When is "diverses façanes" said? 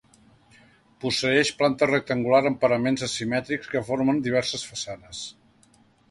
4.29-5.21